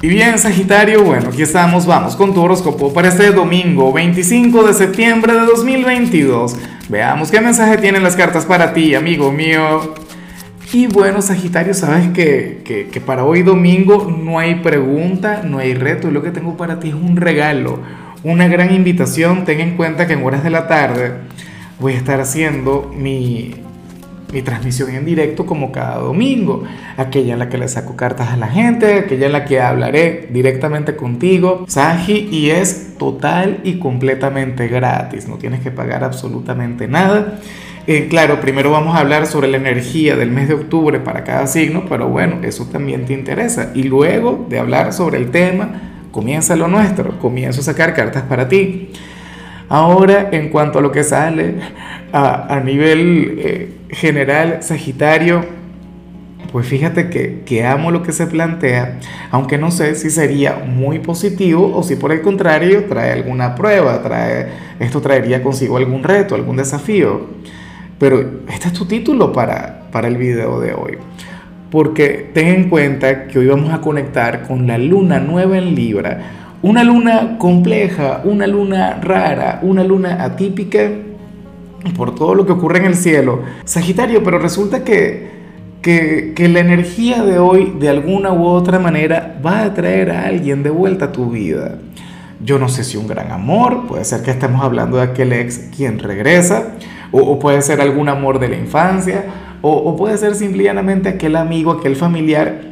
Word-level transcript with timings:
Y 0.00 0.06
bien, 0.06 0.38
Sagitario, 0.38 1.02
bueno, 1.02 1.30
aquí 1.30 1.42
estamos, 1.42 1.84
vamos 1.84 2.14
con 2.14 2.32
tu 2.32 2.40
horóscopo 2.40 2.92
para 2.92 3.08
este 3.08 3.32
domingo 3.32 3.92
25 3.92 4.62
de 4.68 4.72
septiembre 4.72 5.32
de 5.32 5.40
2022. 5.40 6.56
Veamos 6.88 7.32
qué 7.32 7.40
mensaje 7.40 7.78
tienen 7.78 8.04
las 8.04 8.14
cartas 8.14 8.46
para 8.46 8.72
ti, 8.72 8.94
amigo 8.94 9.32
mío. 9.32 9.94
Y 10.72 10.86
bueno, 10.86 11.20
Sagitario, 11.20 11.74
sabes 11.74 12.10
que, 12.10 12.62
que, 12.64 12.86
que 12.86 13.00
para 13.00 13.24
hoy 13.24 13.42
domingo 13.42 14.08
no 14.08 14.38
hay 14.38 14.56
pregunta, 14.56 15.42
no 15.42 15.58
hay 15.58 15.74
reto, 15.74 16.06
y 16.08 16.12
lo 16.12 16.22
que 16.22 16.30
tengo 16.30 16.56
para 16.56 16.78
ti 16.78 16.90
es 16.90 16.94
un 16.94 17.16
regalo, 17.16 17.80
una 18.22 18.46
gran 18.46 18.72
invitación. 18.72 19.44
Ten 19.44 19.58
en 19.58 19.76
cuenta 19.76 20.06
que 20.06 20.12
en 20.12 20.22
horas 20.22 20.44
de 20.44 20.50
la 20.50 20.68
tarde 20.68 21.14
voy 21.80 21.94
a 21.94 21.96
estar 21.96 22.20
haciendo 22.20 22.88
mi, 22.96 23.52
mi 24.32 24.42
transmisión 24.42 24.90
en 24.90 25.04
directo 25.04 25.46
como 25.46 25.72
cada 25.72 25.98
domingo, 25.98 26.64
aquella 26.96 27.32
en 27.32 27.38
la 27.38 27.48
que 27.48 27.58
le 27.58 27.68
saco 27.68 27.96
cartas 27.96 28.28
a 28.28 28.36
la 28.36 28.48
gente, 28.48 28.94
aquella 28.94 29.26
en 29.26 29.32
la 29.32 29.44
que 29.44 29.60
hablaré 29.60 30.28
directamente 30.30 30.96
contigo, 30.96 31.64
Saji, 31.66 32.28
y 32.30 32.50
es 32.50 32.96
total 32.98 33.60
y 33.64 33.78
completamente 33.78 34.68
gratis, 34.68 35.28
no 35.28 35.36
tienes 35.36 35.60
que 35.60 35.70
pagar 35.70 36.04
absolutamente 36.04 36.88
nada. 36.88 37.38
Eh, 37.86 38.06
claro, 38.10 38.38
primero 38.38 38.70
vamos 38.70 38.94
a 38.94 39.00
hablar 39.00 39.26
sobre 39.26 39.48
la 39.48 39.56
energía 39.56 40.14
del 40.14 40.30
mes 40.30 40.48
de 40.48 40.54
octubre 40.54 41.00
para 41.00 41.24
cada 41.24 41.46
signo, 41.46 41.84
pero 41.88 42.08
bueno, 42.08 42.40
eso 42.42 42.66
también 42.66 43.06
te 43.06 43.14
interesa. 43.14 43.70
Y 43.74 43.84
luego 43.84 44.44
de 44.50 44.58
hablar 44.58 44.92
sobre 44.92 45.16
el 45.16 45.30
tema, 45.30 46.04
comienza 46.10 46.54
lo 46.54 46.68
nuestro, 46.68 47.18
comienzo 47.18 47.62
a 47.62 47.64
sacar 47.64 47.94
cartas 47.94 48.24
para 48.24 48.46
ti. 48.46 48.90
Ahora, 49.70 50.28
en 50.32 50.50
cuanto 50.50 50.80
a 50.80 50.82
lo 50.82 50.92
que 50.92 51.02
sale 51.02 51.54
a, 52.12 52.60
nivel 52.62 53.38
eh, 53.38 53.77
general, 53.90 54.58
Sagitario, 54.62 55.44
pues 56.52 56.66
fíjate 56.66 57.10
que, 57.10 57.66
amo 57.66 57.90
lo 57.90 58.02
que 58.02 58.12
se 58.12 58.26
plantea, 58.26 58.98
aunque 59.30 59.58
no 59.58 59.70
sé 59.70 59.94
si 59.94 60.10
sería 60.10 60.56
muy 60.66 60.98
positivo 60.98 61.76
o 61.76 61.82
si 61.82 61.96
por 61.96 62.12
el 62.12 62.22
contrario 62.22 62.84
trae 62.84 63.12
alguna 63.12 63.54
prueba, 63.54 64.02
trae, 64.02 64.48
esto 64.80 65.00
traería 65.00 65.42
consigo 65.42 65.76
algún 65.76 66.02
reto, 66.02 66.34
algún 66.34 66.56
desafío. 66.56 67.26
Pero 67.98 68.20
este 68.48 68.68
es 68.68 68.72
tu 68.72 68.86
título 68.86 69.32
para, 69.32 69.90
para 69.90 70.08
el 70.08 70.16
video 70.16 70.60
de 70.60 70.72
hoy. 70.72 70.98
Porque 71.70 72.30
ten 72.32 72.46
en 72.46 72.70
cuenta 72.70 73.26
que 73.26 73.40
hoy 73.40 73.46
vamos 73.46 73.74
a 73.74 73.80
conectar 73.80 74.46
con 74.46 74.66
la 74.66 74.78
luna 74.78 75.18
nueva 75.18 75.58
en 75.58 75.74
Libra 75.74 76.38
una 76.60 76.82
luna 76.82 77.38
compleja, 77.38 78.22
una 78.24 78.46
luna 78.46 78.98
rara, 79.00 79.60
una 79.62 79.84
luna 79.84 80.24
atípica 80.24 80.90
por 81.96 82.14
todo 82.14 82.34
lo 82.34 82.46
que 82.46 82.52
ocurre 82.52 82.78
en 82.78 82.86
el 82.86 82.94
cielo. 82.94 83.42
Sagitario, 83.64 84.22
pero 84.22 84.38
resulta 84.38 84.84
que, 84.84 85.30
que, 85.82 86.32
que, 86.34 86.48
la 86.48 86.60
energía 86.60 87.22
de 87.22 87.38
hoy 87.38 87.74
de 87.78 87.88
alguna 87.88 88.32
u 88.32 88.46
otra 88.46 88.78
manera 88.78 89.38
va 89.44 89.62
a 89.62 89.74
traer 89.74 90.10
a 90.10 90.26
alguien 90.26 90.62
de 90.62 90.70
vuelta 90.70 91.06
a 91.06 91.12
tu 91.12 91.30
vida. 91.30 91.78
Yo 92.40 92.58
no 92.58 92.68
sé 92.68 92.84
si 92.84 92.96
un 92.96 93.08
gran 93.08 93.32
amor, 93.32 93.86
puede 93.86 94.04
ser 94.04 94.22
que 94.22 94.30
estemos 94.30 94.62
hablando 94.62 94.98
de 94.98 95.04
aquel 95.04 95.32
ex 95.32 95.70
quien 95.76 95.98
regresa, 95.98 96.74
o, 97.10 97.38
puede 97.38 97.62
ser 97.62 97.80
algún 97.80 98.08
amor 98.08 98.38
de 98.38 98.48
la 98.48 98.56
infancia, 98.56 99.24
o, 99.62 99.72
o 99.72 99.96
puede 99.96 100.18
ser 100.18 100.34
simplemente 100.34 101.08
aquel 101.08 101.36
amigo, 101.36 101.72
aquel 101.72 101.96
familiar 101.96 102.67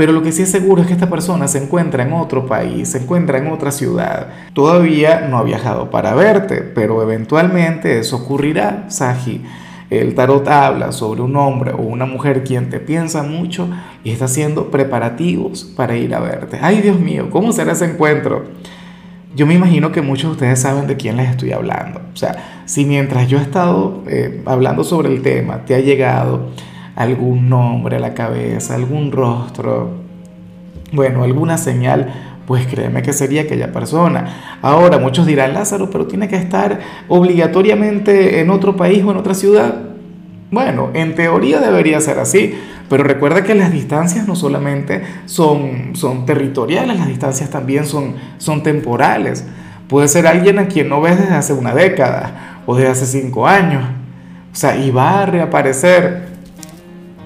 pero 0.00 0.12
lo 0.12 0.22
que 0.22 0.32
sí 0.32 0.40
es 0.40 0.50
seguro 0.50 0.80
es 0.80 0.88
que 0.88 0.94
esta 0.94 1.10
persona 1.10 1.46
se 1.46 1.62
encuentra 1.62 2.04
en 2.04 2.14
otro 2.14 2.46
país, 2.46 2.88
se 2.88 3.02
encuentra 3.02 3.36
en 3.36 3.48
otra 3.48 3.70
ciudad. 3.70 4.28
Todavía 4.54 5.26
no 5.28 5.36
ha 5.36 5.42
viajado 5.42 5.90
para 5.90 6.14
verte, 6.14 6.62
pero 6.62 7.02
eventualmente 7.02 7.98
eso 7.98 8.16
ocurrirá, 8.16 8.86
Saji. 8.88 9.42
El 9.90 10.14
tarot 10.14 10.48
habla 10.48 10.92
sobre 10.92 11.20
un 11.20 11.36
hombre 11.36 11.72
o 11.72 11.82
una 11.82 12.06
mujer 12.06 12.44
quien 12.44 12.70
te 12.70 12.80
piensa 12.80 13.22
mucho 13.22 13.68
y 14.02 14.10
está 14.10 14.24
haciendo 14.24 14.70
preparativos 14.70 15.64
para 15.64 15.94
ir 15.98 16.14
a 16.14 16.20
verte. 16.20 16.58
Ay, 16.62 16.80
Dios 16.80 16.98
mío, 16.98 17.28
¿cómo 17.28 17.52
será 17.52 17.72
ese 17.72 17.84
encuentro? 17.84 18.46
Yo 19.36 19.46
me 19.46 19.52
imagino 19.52 19.92
que 19.92 20.00
muchos 20.00 20.30
de 20.30 20.32
ustedes 20.32 20.60
saben 20.62 20.86
de 20.86 20.96
quién 20.96 21.18
les 21.18 21.28
estoy 21.28 21.52
hablando. 21.52 22.00
O 22.14 22.16
sea, 22.16 22.62
si 22.64 22.86
mientras 22.86 23.28
yo 23.28 23.36
he 23.36 23.42
estado 23.42 24.02
eh, 24.08 24.40
hablando 24.46 24.82
sobre 24.82 25.10
el 25.10 25.20
tema 25.20 25.66
te 25.66 25.74
ha 25.74 25.80
llegado 25.80 26.48
algún 26.96 27.48
nombre 27.48 27.96
a 27.96 28.00
la 28.00 28.14
cabeza, 28.14 28.74
algún 28.74 29.12
rostro, 29.12 30.00
bueno, 30.92 31.22
alguna 31.22 31.56
señal, 31.56 32.12
pues 32.46 32.66
créeme 32.66 33.02
que 33.02 33.12
sería 33.12 33.42
aquella 33.42 33.72
persona. 33.72 34.58
Ahora, 34.60 34.98
muchos 34.98 35.26
dirán, 35.26 35.54
Lázaro, 35.54 35.90
pero 35.90 36.06
tiene 36.06 36.28
que 36.28 36.36
estar 36.36 36.80
obligatoriamente 37.08 38.40
en 38.40 38.50
otro 38.50 38.76
país 38.76 39.04
o 39.04 39.12
en 39.12 39.16
otra 39.16 39.34
ciudad. 39.34 39.74
Bueno, 40.50 40.90
en 40.94 41.14
teoría 41.14 41.60
debería 41.60 42.00
ser 42.00 42.18
así, 42.18 42.54
pero 42.88 43.04
recuerda 43.04 43.44
que 43.44 43.54
las 43.54 43.70
distancias 43.70 44.26
no 44.26 44.34
solamente 44.34 45.02
son, 45.26 45.94
son 45.94 46.26
territoriales, 46.26 46.98
las 46.98 47.06
distancias 47.06 47.50
también 47.50 47.86
son, 47.86 48.16
son 48.38 48.64
temporales. 48.64 49.46
Puede 49.86 50.08
ser 50.08 50.26
alguien 50.26 50.58
a 50.58 50.66
quien 50.66 50.88
no 50.88 51.00
ves 51.00 51.20
desde 51.20 51.34
hace 51.34 51.52
una 51.52 51.72
década 51.72 52.62
o 52.66 52.74
desde 52.74 52.90
hace 52.90 53.06
cinco 53.06 53.46
años. 53.46 53.84
O 54.52 54.56
sea, 54.56 54.76
y 54.76 54.90
va 54.90 55.22
a 55.22 55.26
reaparecer 55.26 56.29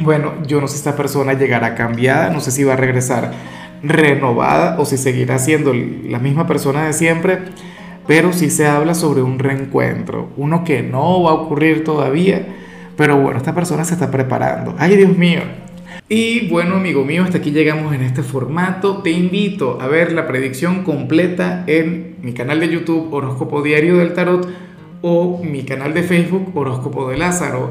bueno, 0.00 0.34
yo 0.46 0.60
no 0.60 0.68
sé 0.68 0.74
si 0.74 0.78
esta 0.78 0.96
persona 0.96 1.34
llegará 1.34 1.74
cambiada, 1.74 2.30
no 2.30 2.40
sé 2.40 2.50
si 2.50 2.64
va 2.64 2.74
a 2.74 2.76
regresar 2.76 3.32
renovada 3.82 4.78
o 4.78 4.86
si 4.86 4.96
seguirá 4.96 5.38
siendo 5.38 5.72
la 5.74 6.18
misma 6.18 6.46
persona 6.46 6.86
de 6.86 6.92
siempre, 6.92 7.38
pero 8.06 8.32
sí 8.32 8.50
se 8.50 8.66
habla 8.66 8.94
sobre 8.94 9.22
un 9.22 9.38
reencuentro, 9.38 10.30
uno 10.36 10.64
que 10.64 10.82
no 10.82 11.22
va 11.22 11.30
a 11.30 11.34
ocurrir 11.34 11.84
todavía, 11.84 12.46
pero 12.96 13.20
bueno, 13.20 13.38
esta 13.38 13.54
persona 13.54 13.84
se 13.84 13.94
está 13.94 14.10
preparando. 14.10 14.74
¡Ay, 14.78 14.96
Dios 14.96 15.16
mío! 15.16 15.40
Y 16.08 16.48
bueno, 16.48 16.76
amigo 16.76 17.04
mío, 17.04 17.24
hasta 17.24 17.38
aquí 17.38 17.50
llegamos 17.50 17.94
en 17.94 18.02
este 18.02 18.22
formato. 18.22 18.98
Te 18.98 19.10
invito 19.10 19.80
a 19.80 19.86
ver 19.86 20.12
la 20.12 20.26
predicción 20.26 20.84
completa 20.84 21.64
en 21.66 22.16
mi 22.20 22.34
canal 22.34 22.60
de 22.60 22.68
YouTube 22.68 23.12
Horóscopo 23.12 23.62
Diario 23.62 23.96
del 23.96 24.12
Tarot 24.12 24.46
o 25.00 25.42
mi 25.42 25.64
canal 25.64 25.94
de 25.94 26.02
Facebook 26.02 26.52
Horóscopo 26.54 27.08
de 27.08 27.16
Lázaro. 27.16 27.70